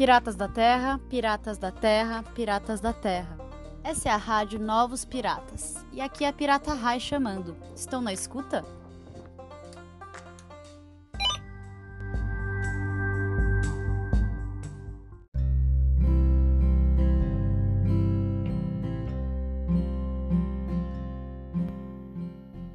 [0.00, 3.36] Piratas da Terra, Piratas da Terra, Piratas da Terra.
[3.84, 5.74] Essa é a rádio Novos Piratas.
[5.92, 7.54] E aqui é a Pirata Rai chamando.
[7.76, 8.64] Estão na escuta?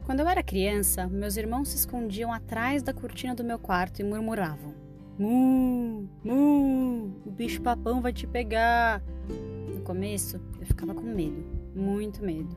[0.05, 4.03] Quando eu era criança, meus irmãos se escondiam atrás da cortina do meu quarto e
[4.03, 4.84] murmuravam:
[5.17, 9.01] Mu, mu, o bicho papão vai te pegar.
[9.73, 11.43] No começo, eu ficava com medo,
[11.73, 12.55] muito medo.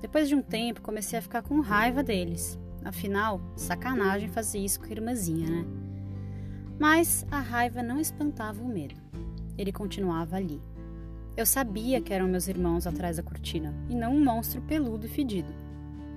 [0.00, 2.58] Depois de um tempo, comecei a ficar com raiva deles.
[2.82, 5.66] Afinal, sacanagem fazer isso com a irmãzinha, né?
[6.78, 8.98] Mas a raiva não espantava o medo.
[9.58, 10.62] Ele continuava ali.
[11.36, 15.08] Eu sabia que eram meus irmãos atrás da cortina e não um monstro peludo e
[15.10, 15.52] fedido.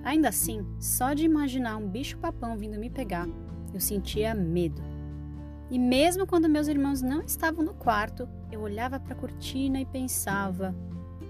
[0.02, 3.28] Ainda assim, só de imaginar um bicho-papão vindo me pegar,
[3.72, 4.93] eu sentia medo.
[5.74, 9.84] E mesmo quando meus irmãos não estavam no quarto, eu olhava para a cortina e
[9.84, 10.72] pensava: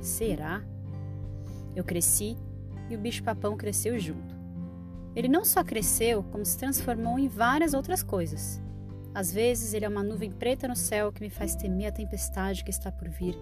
[0.03, 0.63] será?
[1.75, 2.37] Eu cresci
[2.91, 4.37] e o bicho-papão cresceu junto.
[5.17, 8.61] Ele não só cresceu, como se transformou em várias outras coisas.
[9.15, 12.65] Às vezes, ele é uma nuvem preta no céu que me faz temer a tempestade
[12.65, 13.39] que está por vir,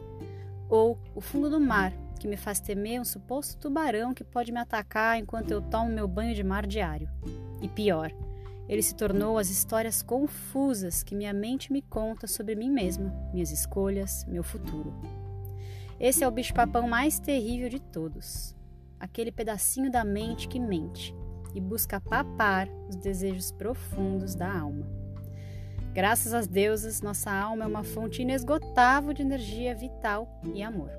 [0.69, 4.61] ou o fundo do mar, que me faz temer um suposto tubarão que pode me
[4.61, 7.09] atacar enquanto eu tomo meu banho de mar diário.
[7.61, 8.13] E pior,
[8.69, 13.51] ele se tornou as histórias confusas que minha mente me conta sobre mim mesma, minhas
[13.51, 14.95] escolhas, meu futuro.
[15.99, 18.57] Esse é o bicho-papão mais terrível de todos.
[18.99, 21.15] Aquele pedacinho da mente que mente
[21.55, 24.87] e busca papar os desejos profundos da alma.
[25.93, 30.91] Graças às deusas, nossa alma é uma fonte inesgotável de energia vital e amor.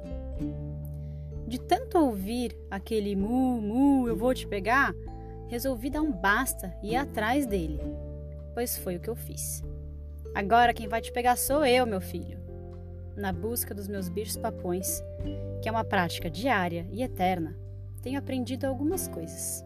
[1.48, 4.94] De tanto ouvir aquele mu, mu, eu vou te pegar,
[5.48, 7.80] resolvi dar um basta e ir atrás dele,
[8.54, 9.64] pois foi o que eu fiz.
[10.34, 12.40] Agora quem vai te pegar sou eu, meu filho.
[13.16, 15.04] Na busca dos meus bichos papões,
[15.62, 17.56] que é uma prática diária e eterna,
[18.02, 19.64] tenho aprendido algumas coisas.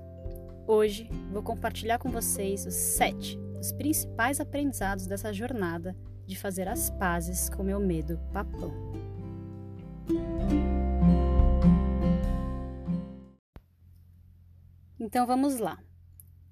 [0.68, 5.96] Hoje vou compartilhar com vocês os sete dos principais aprendizados dessa jornada
[6.26, 8.74] de fazer as pazes com meu medo papão.
[15.08, 15.82] Então vamos lá.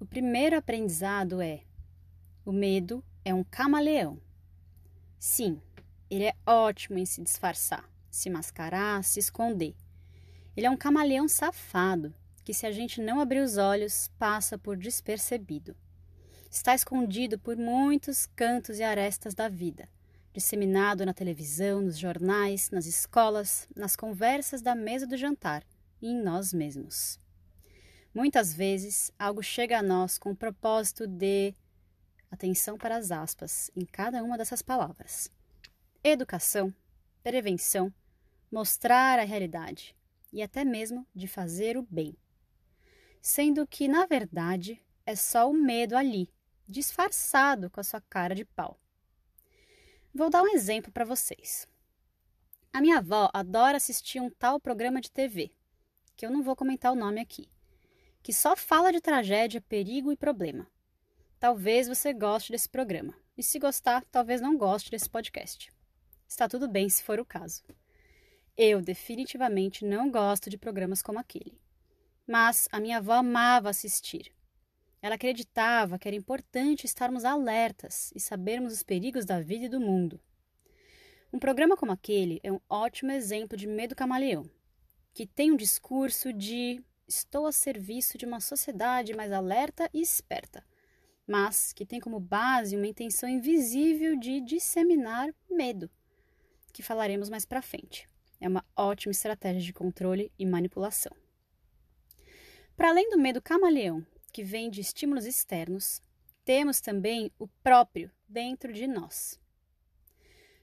[0.00, 1.60] O primeiro aprendizado é:
[2.42, 4.18] o medo é um camaleão.
[5.18, 5.60] Sim,
[6.08, 9.76] ele é ótimo em se disfarçar, se mascarar, se esconder.
[10.56, 14.74] Ele é um camaleão safado que, se a gente não abrir os olhos, passa por
[14.74, 15.76] despercebido.
[16.50, 19.86] Está escondido por muitos cantos e arestas da vida,
[20.32, 25.62] disseminado na televisão, nos jornais, nas escolas, nas conversas da mesa do jantar
[26.00, 27.20] e em nós mesmos.
[28.16, 31.54] Muitas vezes, algo chega a nós com o propósito de
[32.30, 35.30] atenção para as aspas em cada uma dessas palavras.
[36.02, 36.72] Educação,
[37.22, 37.92] prevenção,
[38.50, 39.94] mostrar a realidade
[40.32, 42.16] e até mesmo de fazer o bem.
[43.20, 46.32] Sendo que, na verdade, é só o medo ali,
[46.66, 48.80] disfarçado com a sua cara de pau.
[50.14, 51.68] Vou dar um exemplo para vocês.
[52.72, 55.52] A minha avó adora assistir um tal programa de TV,
[56.16, 57.54] que eu não vou comentar o nome aqui
[58.26, 60.66] que só fala de tragédia, perigo e problema.
[61.38, 65.72] Talvez você goste desse programa, e se gostar, talvez não goste desse podcast.
[66.26, 67.62] Está tudo bem se for o caso.
[68.56, 71.56] Eu definitivamente não gosto de programas como aquele.
[72.26, 74.34] Mas a minha avó amava assistir.
[75.00, 79.78] Ela acreditava que era importante estarmos alertas e sabermos os perigos da vida e do
[79.78, 80.20] mundo.
[81.32, 84.50] Um programa como aquele é um ótimo exemplo de medo camaleão,
[85.14, 90.64] que tem um discurso de estou a serviço de uma sociedade mais alerta e esperta,
[91.26, 95.90] mas que tem como base uma intenção invisível de disseminar medo,
[96.72, 98.08] que falaremos mais para frente.
[98.40, 101.12] É uma ótima estratégia de controle e manipulação.
[102.76, 106.02] Para além do medo camaleão, que vem de estímulos externos,
[106.44, 109.40] temos também o próprio dentro de nós.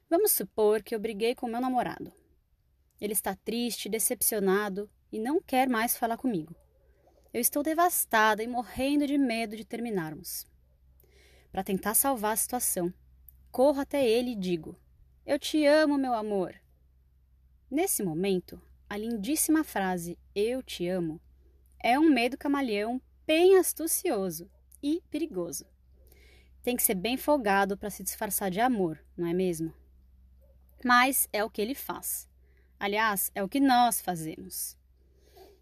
[0.09, 2.13] Vamos supor que eu briguei com meu namorado.
[3.01, 6.55] Ele está triste, decepcionado, e não quer mais falar comigo.
[7.31, 10.47] Eu estou devastada e morrendo de medo de terminarmos.
[11.51, 12.91] Para tentar salvar a situação,
[13.51, 14.75] corro até ele e digo:
[15.23, 16.55] Eu te amo, meu amor.
[17.69, 21.21] Nesse momento, a lindíssima frase Eu te amo
[21.79, 24.49] é um medo camaleão bem astucioso
[24.81, 25.65] e perigoso.
[26.63, 29.71] Tem que ser bem folgado para se disfarçar de amor, não é mesmo?
[30.83, 32.27] Mas é o que ele faz.
[32.79, 34.75] Aliás, é o que nós fazemos.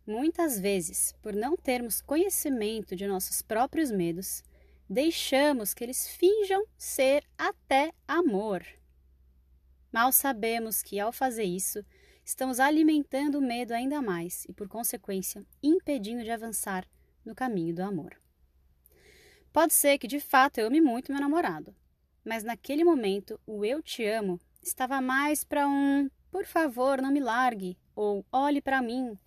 [0.06, 4.44] Muitas vezes, por não termos conhecimento de nossos próprios medos,
[4.89, 8.65] deixamos que eles finjam ser até amor.
[9.92, 11.86] Mal sabemos que, ao fazer isso,
[12.25, 16.88] estamos alimentando o medo ainda mais e, por consequência, impedindo de avançar
[17.24, 18.15] no caminho do amor.
[19.53, 21.75] Pode ser que de fato eu ame muito meu namorado,
[22.24, 27.19] mas naquele momento o eu te amo estava mais para um por favor, não me
[27.19, 29.18] largue ou olhe para mim,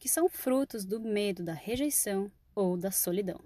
[0.00, 3.38] que são frutos do medo da rejeição ou da solidão.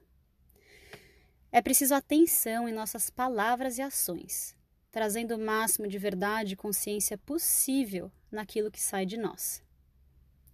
[1.51, 4.57] É preciso atenção em nossas palavras e ações,
[4.91, 9.63] trazendo o máximo de verdade e consciência possível naquilo que sai de nós.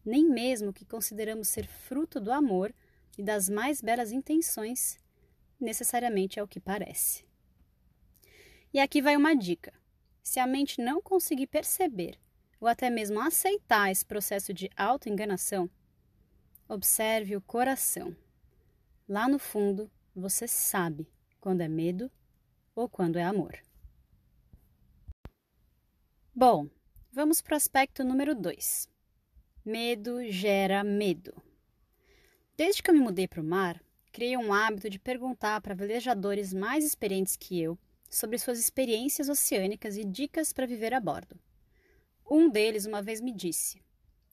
[0.02, 2.74] Nem mesmo o que consideramos ser fruto do amor
[3.18, 4.98] e das mais belas intenções
[5.60, 7.24] necessariamente é o que parece.
[8.72, 9.74] E aqui vai uma dica:
[10.22, 12.18] se a mente não conseguir perceber
[12.58, 15.68] ou até mesmo aceitar esse processo de autoenganação,
[16.70, 18.16] observe o coração.
[19.08, 21.04] Lá no fundo, você sabe
[21.40, 22.08] quando é medo
[22.76, 23.58] ou quando é amor.
[26.32, 26.68] Bom,
[27.10, 28.88] vamos para o aspecto número 2.
[29.64, 31.34] Medo gera medo.
[32.56, 33.82] Desde que eu me mudei para o mar,
[34.12, 37.76] criei um hábito de perguntar para velejadores mais experientes que eu
[38.08, 41.36] sobre suas experiências oceânicas e dicas para viver a bordo.
[42.30, 43.82] Um deles uma vez me disse: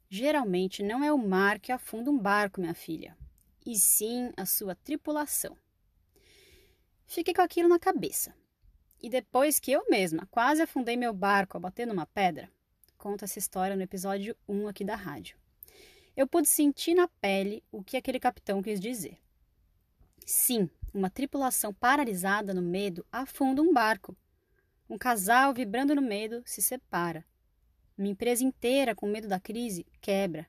[0.10, 3.18] Geralmente não é o mar que afunda um barco, minha filha,
[3.66, 5.58] e sim a sua tripulação.
[7.06, 8.34] Fiquei com aquilo na cabeça.
[9.02, 12.50] E depois que eu mesma quase afundei meu barco ao bater numa pedra,
[12.98, 15.38] conta essa história no episódio 1 aqui da rádio.
[16.16, 19.20] Eu pude sentir na pele o que aquele capitão quis dizer.
[20.26, 24.16] Sim, uma tripulação paralisada no medo afunda um barco.
[24.90, 27.26] Um casal vibrando no medo se separa.
[27.98, 30.48] Uma empresa inteira com medo da crise quebra.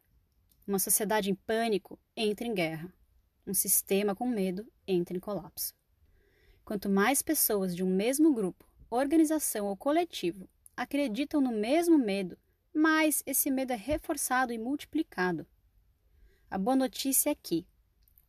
[0.67, 2.93] Uma sociedade em pânico entra em guerra.
[3.47, 5.75] Um sistema com medo entra em colapso.
[6.63, 10.47] Quanto mais pessoas de um mesmo grupo, organização ou coletivo
[10.77, 12.37] acreditam no mesmo medo,
[12.75, 15.47] mais esse medo é reforçado e multiplicado.
[16.51, 17.67] A boa notícia é que,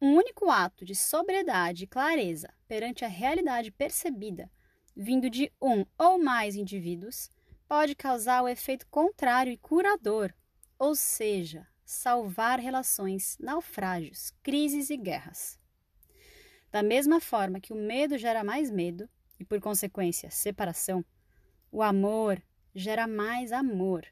[0.02, 4.50] um único ato de sobriedade e clareza perante a realidade percebida,
[4.96, 7.30] vindo de um ou mais indivíduos,
[7.70, 10.34] pode causar o efeito contrário e curador,
[10.80, 15.60] ou seja, salvar relações, naufrágios, crises e guerras.
[16.72, 19.08] Da mesma forma que o medo gera mais medo,
[19.40, 21.06] e por consequência, separação,
[21.72, 22.42] o amor
[22.74, 24.04] gera mais amor,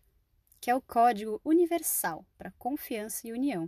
[0.61, 3.67] que é o código universal para confiança e união,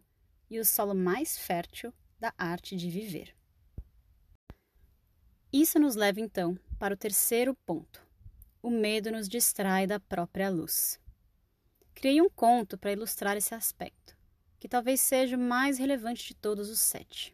[0.51, 3.35] e o solo mais fértil da arte de viver.
[5.51, 8.08] Isso nos leva então para o terceiro ponto.
[8.61, 10.99] O medo nos distrai da própria luz.
[11.95, 14.17] Criei um conto para ilustrar esse aspecto,
[14.59, 17.33] que talvez seja o mais relevante de todos os sete.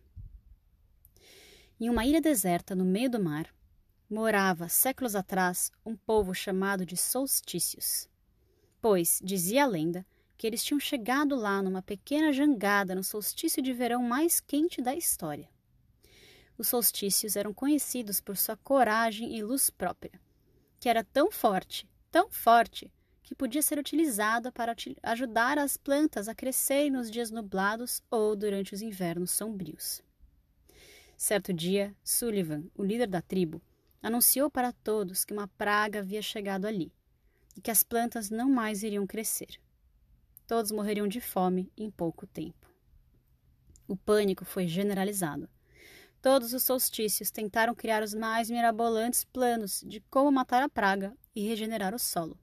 [1.79, 3.51] Em uma ilha deserta no meio do mar,
[4.07, 8.07] morava, séculos atrás, um povo chamado de solstícios.
[8.79, 10.05] Pois, dizia a lenda,
[10.37, 14.93] que eles tinham chegado lá numa pequena jangada no solstício de verão mais quente da
[14.93, 15.49] história.
[16.55, 20.23] Os solstícios eram conhecidos por sua coragem e luz própria,
[20.85, 22.93] que era tão forte, tão forte,
[23.23, 28.71] que podia ser utilizada para ajudar as plantas a crescerem nos dias nublados ou durante
[28.71, 30.03] os invernos sombrios.
[31.17, 33.63] Certo dia, Sullivan, o líder da tribo,
[33.99, 36.93] anunciou para todos que uma praga havia chegado ali
[37.57, 39.59] e que as plantas não mais iriam crescer
[40.45, 42.71] todos morreriam de fome em pouco tempo.
[43.87, 45.49] O pânico foi generalizado.
[46.25, 51.47] Todos os solstícios tentaram criar os mais mirabolantes planos de como matar a praga e
[51.47, 52.35] regenerar o solo.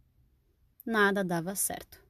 [0.87, 2.01] Nada dava certo.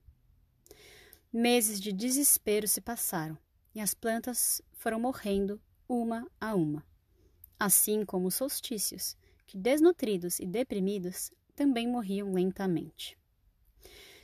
[1.32, 3.38] Meses de desespero se passaram
[3.74, 6.84] e as plantas foram morrendo uma a uma,
[7.58, 13.16] assim como os solstícios, que desnutridos e deprimidos também morriam lentamente.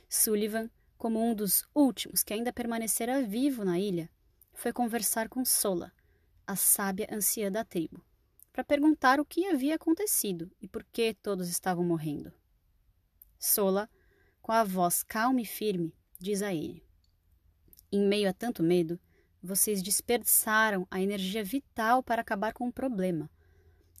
[0.07, 4.07] Sullivan como um dos últimos que ainda permanecera vivo na ilha,
[4.53, 5.91] foi conversar com Sola,
[6.49, 8.03] a sábia anciã da tribo,
[8.51, 12.33] para perguntar o que havia acontecido e por que todos estavam morrendo.
[13.37, 13.87] Sola,
[14.41, 16.83] com a voz calma e firme, diz a ele:
[17.91, 18.99] Em meio a tanto medo,
[19.43, 23.29] vocês desperdiçaram a energia vital para acabar com o problema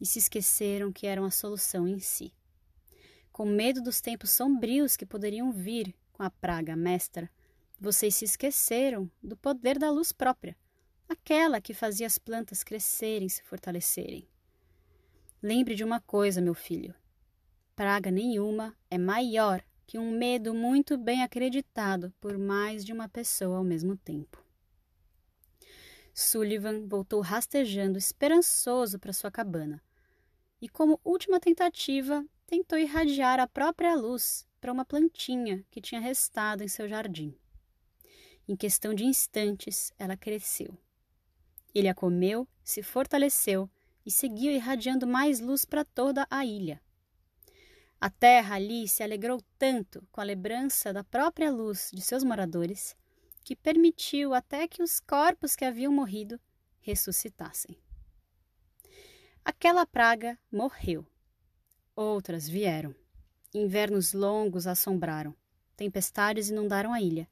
[0.01, 2.33] e se esqueceram que eram a solução em si.
[3.31, 7.29] Com medo dos tempos sombrios que poderiam vir com a praga mestra,
[7.79, 10.57] vocês se esqueceram do poder da luz própria,
[11.09, 14.27] aquela que fazia as plantas crescerem e se fortalecerem.
[15.41, 16.93] Lembre de uma coisa, meu filho:
[17.75, 23.57] praga nenhuma é maior que um medo muito bem acreditado por mais de uma pessoa
[23.57, 24.43] ao mesmo tempo.
[26.13, 29.81] Sullivan voltou rastejando esperançoso para sua cabana
[30.61, 36.63] e, como última tentativa, tentou irradiar a própria luz para uma plantinha que tinha restado
[36.63, 37.33] em seu jardim.
[38.47, 40.77] Em questão de instantes, ela cresceu.
[41.73, 43.69] Ele a comeu, se fortaleceu
[44.05, 46.81] e seguiu irradiando mais luz para toda a ilha.
[48.01, 52.95] A terra ali se alegrou tanto com a lembrança da própria luz de seus moradores
[53.43, 56.39] que permitiu até que os corpos que haviam morrido
[56.79, 57.77] ressuscitassem.
[59.43, 61.05] Aquela praga morreu.
[61.95, 62.95] Outras vieram.
[63.53, 65.35] Invernos longos assombraram.
[65.75, 67.27] Tempestades inundaram a ilha.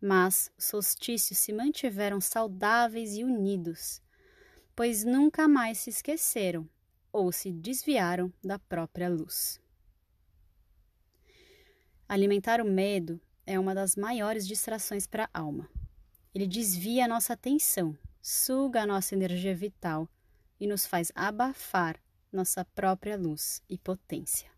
[0.00, 4.02] Mas os solstícios se mantiveram saudáveis e unidos,
[4.74, 6.68] pois nunca mais se esqueceram
[7.12, 9.58] ou se desviaram da própria luz.
[12.08, 15.68] Alimentar o medo é uma das maiores distrações para a alma.
[16.34, 20.08] Ele desvia a nossa atenção, suga a nossa energia vital
[20.60, 21.98] e nos faz abafar
[22.30, 24.50] nossa própria luz e potência.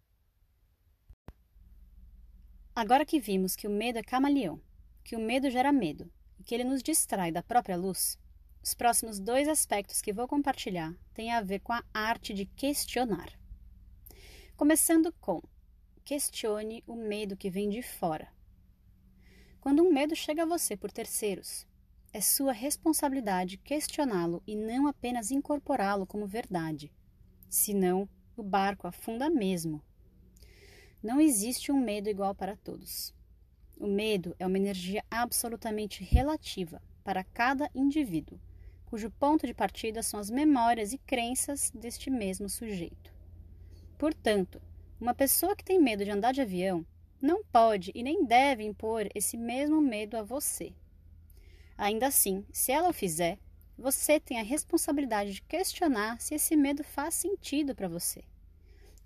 [2.74, 4.60] Agora que vimos que o medo é camaleão,
[5.08, 8.18] que o medo gera medo e que ele nos distrai da própria luz,
[8.62, 13.32] os próximos dois aspectos que vou compartilhar têm a ver com a arte de questionar.
[14.54, 15.42] Começando com
[16.04, 18.28] questione o medo que vem de fora.
[19.62, 21.66] Quando um medo chega a você por terceiros,
[22.12, 26.92] é sua responsabilidade questioná-lo e não apenas incorporá-lo como verdade.
[27.48, 29.82] Senão, o barco afunda mesmo.
[31.02, 33.16] Não existe um medo igual para todos.
[33.80, 38.40] O medo é uma energia absolutamente relativa para cada indivíduo,
[38.86, 43.14] cujo ponto de partida são as memórias e crenças deste mesmo sujeito.
[43.96, 44.60] Portanto,
[45.00, 46.84] uma pessoa que tem medo de andar de avião
[47.22, 50.72] não pode e nem deve impor esse mesmo medo a você.
[51.76, 53.38] Ainda assim, se ela o fizer,
[53.78, 58.24] você tem a responsabilidade de questionar se esse medo faz sentido para você.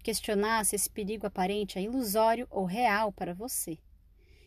[0.02, 3.78] Questionar se esse perigo aparente é ilusório ou real para você.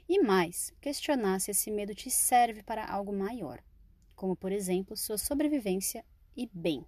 [0.07, 3.63] E mais, questionar se esse medo te serve para algo maior,
[4.15, 6.85] como por exemplo sua sobrevivência e bem.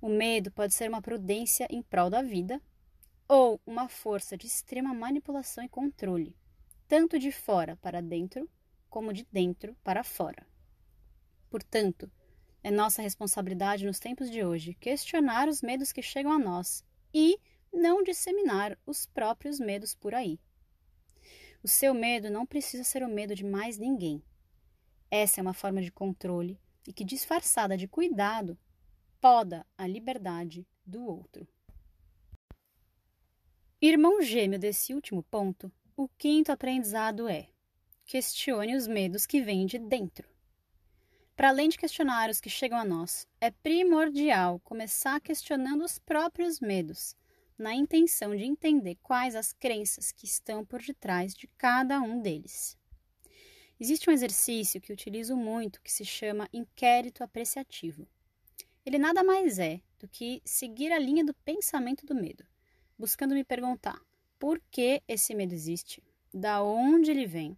[0.00, 2.62] O medo pode ser uma prudência em prol da vida
[3.28, 6.36] ou uma força de extrema manipulação e controle,
[6.86, 8.48] tanto de fora para dentro
[8.88, 10.46] como de dentro para fora.
[11.50, 12.10] Portanto,
[12.62, 17.38] é nossa responsabilidade nos tempos de hoje questionar os medos que chegam a nós e
[17.72, 20.38] não disseminar os próprios medos por aí.
[21.66, 24.22] O seu medo não precisa ser o medo de mais ninguém.
[25.10, 28.56] Essa é uma forma de controle e que, disfarçada de cuidado,
[29.20, 31.44] poda a liberdade do outro.
[33.82, 37.48] Irmão gêmeo desse último ponto, o quinto aprendizado é:
[38.04, 40.28] questione os medos que vêm de dentro.
[41.34, 46.60] Para além de questionar os que chegam a nós, é primordial começar questionando os próprios
[46.60, 47.16] medos,
[47.58, 52.76] na intenção de entender quais as crenças que estão por detrás de cada um deles.
[53.78, 58.06] Existe um exercício que utilizo muito que se chama inquérito apreciativo.
[58.84, 62.44] Ele nada mais é do que seguir a linha do pensamento do medo
[62.98, 64.00] buscando me perguntar
[64.38, 67.56] por que esse medo existe, da onde ele vem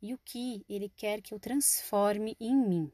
[0.00, 2.92] e o que ele quer que eu transforme em mim.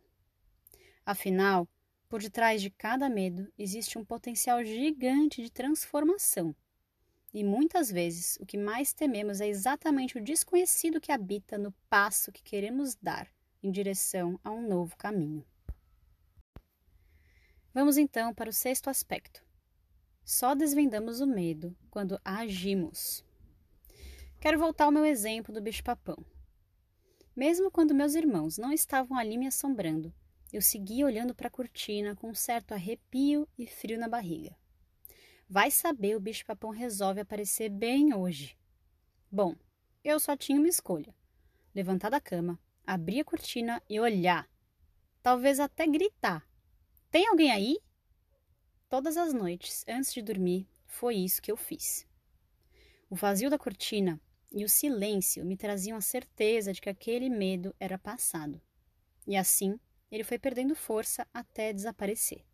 [1.06, 1.68] Afinal,
[2.08, 6.54] por detrás de cada medo existe um potencial gigante de transformação.
[7.32, 12.32] E muitas vezes o que mais tememos é exatamente o desconhecido que habita no passo
[12.32, 13.28] que queremos dar
[13.62, 15.44] em direção a um novo caminho.
[17.74, 19.44] Vamos então para o sexto aspecto,
[20.24, 23.24] só desvendamos o medo quando agimos.
[24.40, 26.16] Quero voltar ao meu exemplo do bicho-papão.
[27.34, 30.12] Mesmo quando meus irmãos não estavam ali me assombrando,
[30.52, 34.56] eu seguia olhando para a cortina com um certo arrepio e frio na barriga.
[35.48, 38.56] Vai saber o bicho-papão resolve aparecer bem hoje.
[39.30, 39.54] Bom,
[40.02, 41.14] eu só tinha uma escolha:
[41.74, 44.48] levantar da cama, abrir a cortina e olhar.
[45.22, 46.46] Talvez até gritar:
[47.10, 47.78] Tem alguém aí?
[48.88, 52.06] Todas as noites, antes de dormir, foi isso que eu fiz.
[53.10, 57.74] O vazio da cortina e o silêncio me traziam a certeza de que aquele medo
[57.78, 58.60] era passado.
[59.26, 59.78] E assim,
[60.10, 62.44] ele foi perdendo força até desaparecer.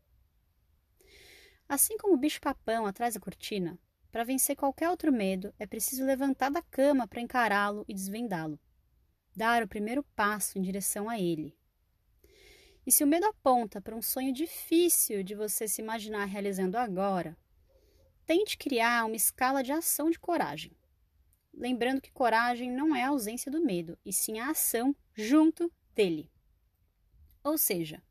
[1.68, 3.78] Assim como o bicho-papão atrás da cortina,
[4.12, 8.58] para vencer qualquer outro medo, é preciso levantar da cama para encará-lo e desvendá-lo.
[9.34, 11.56] Dar o primeiro passo em direção a ele,
[12.86, 17.36] e se o medo aponta para um sonho difícil de você se imaginar realizando agora,
[18.26, 20.76] tente criar uma escala de ação de coragem.
[21.52, 26.30] Lembrando que coragem não é a ausência do medo, e sim a ação junto dele.
[27.44, 28.02] Ou seja,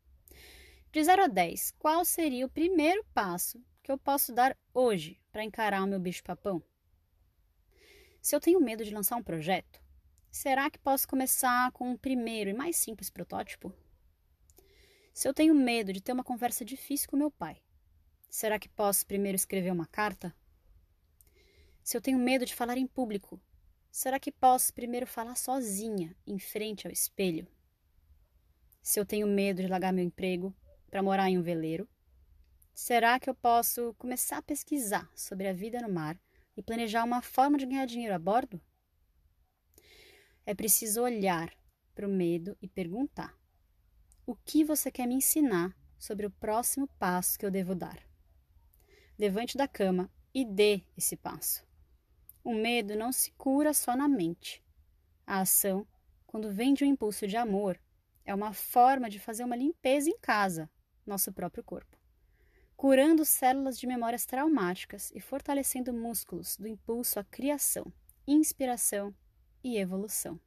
[0.92, 5.44] de 0 a 10, qual seria o primeiro passo que eu posso dar hoje para
[5.44, 6.62] encarar o meu bicho-papão?
[8.22, 9.82] Se eu tenho medo de lançar um projeto,
[10.30, 13.74] será que posso começar com um primeiro e mais simples protótipo?
[15.12, 17.60] Se eu tenho medo de ter uma conversa difícil com meu pai,
[18.30, 20.32] será que posso primeiro escrever uma carta?
[21.84, 23.42] Se eu tenho medo de falar em público,
[23.92, 27.48] será que posso primeiro falar sozinha, em frente ao espelho?
[28.84, 30.54] Se eu tenho medo de largar meu emprego
[30.92, 31.88] para morar em um veleiro,
[32.74, 36.20] será que eu posso começar a pesquisar sobre a vida no mar
[36.58, 38.62] e planejar uma forma de ganhar dinheiro a bordo?
[40.46, 41.50] É preciso olhar
[41.96, 43.34] para o medo e perguntar:
[44.26, 47.98] o que você quer me ensinar sobre o próximo passo que eu devo dar?
[49.18, 51.66] Levante da cama e dê esse passo.
[52.44, 54.62] O medo não se cura só na mente.
[55.26, 55.88] A ação,
[56.28, 57.80] quando vem de um impulso de amor,
[58.26, 60.70] é uma forma de fazer uma limpeza em casa,
[61.06, 62.04] nosso próprio corpo
[62.84, 67.86] curando células de memórias traumáticas e fortalecendo músculos do impulso à criação,
[68.28, 69.16] inspiração
[69.64, 70.38] e evolução.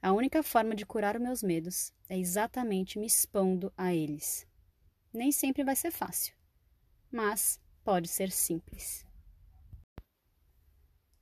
[0.00, 4.46] A única forma de curar os meus medos é exatamente me expondo a eles.
[5.12, 6.34] Nem sempre vai ser fácil,
[7.10, 9.04] mas pode ser simples.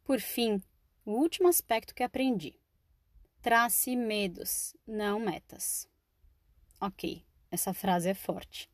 [0.05, 0.63] Por fim,
[1.05, 2.61] o último aspecto que aprendi:
[3.45, 5.87] trace medos, não metas.
[6.81, 8.69] Ok, essa frase é forte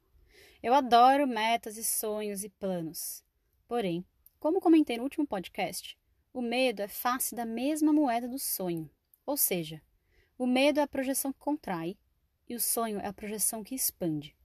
[0.62, 3.25] eu adoro metas e sonhos e planos.
[3.67, 4.05] Porém,
[4.39, 5.99] como comentei no último podcast,
[6.33, 8.91] o medo é face da mesma moeda do sonho.
[9.25, 9.81] Ou seja,
[10.37, 11.97] o medo é a projeção que contrai
[12.49, 14.37] e o sonho é a projeção que expande.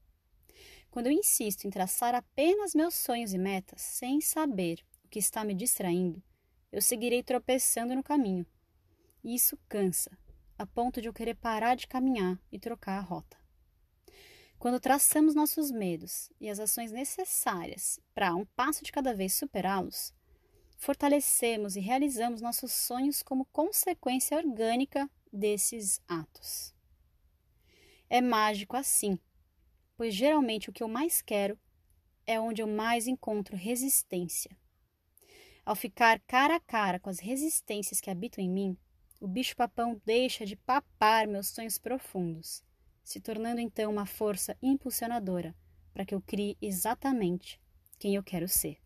[0.89, 5.43] Quando eu insisto em traçar apenas meus sonhos e metas sem saber o que está
[5.43, 6.23] me distraindo,
[6.71, 8.45] eu seguirei tropeçando no caminho.
[9.25, 10.15] E isso cansa,
[10.55, 13.35] a ponto de eu querer parar de caminhar e trocar a rota.
[14.59, 20.13] Quando traçamos nossos medos e as ações necessárias para um passo de cada vez superá-los,
[20.77, 26.71] fortalecemos e realizamos nossos sonhos como consequência orgânica desses atos.
[28.07, 29.17] É mágico assim,
[29.97, 31.57] pois geralmente o que eu mais quero
[32.27, 34.55] é onde eu mais encontro resistência.
[35.65, 38.77] Ao ficar cara a cara com as resistências que habitam em mim,
[39.25, 42.63] o bicho-papão deixa de papar meus sonhos profundos
[43.03, 45.55] se tornando então uma força impulsionadora
[45.91, 47.59] para que eu crie exatamente
[47.97, 48.77] quem eu quero ser.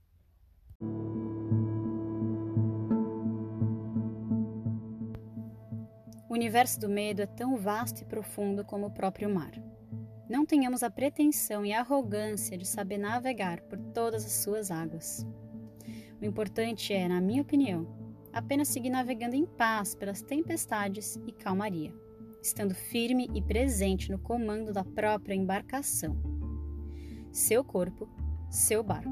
[6.29, 9.51] O universo do medo é tão vasto e profundo como o próprio mar.
[10.29, 15.25] Não tenhamos a pretensão e a arrogância de saber navegar por todas as suas águas.
[16.21, 17.98] O importante é, na minha opinião,
[18.39, 21.93] apenas seguir navegando em paz pelas tempestades e calmaria
[22.41, 26.17] estando firme e presente no comando da própria embarcação.
[27.31, 28.09] Seu corpo,
[28.49, 29.11] seu barco.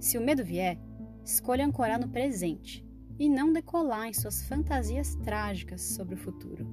[0.00, 0.78] Se o medo vier,
[1.24, 2.84] escolha ancorar no presente
[3.18, 6.66] e não decolar em suas fantasias trágicas sobre o futuro.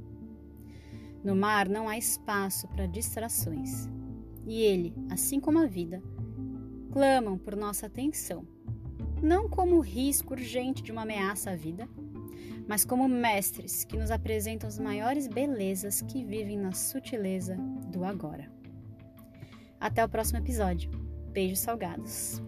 [1.24, 3.90] No mar não há espaço para distrações,
[4.46, 6.02] e ele, assim como a vida,
[6.92, 8.48] clamam por nossa atenção,
[9.22, 11.88] não como risco urgente de uma ameaça à vida,
[12.68, 17.56] mas como mestres que nos apresentam as maiores belezas que vivem na sutileza
[17.88, 18.52] do agora.
[19.80, 20.90] Até o próximo episódio.
[21.32, 22.42] Beijos salgados.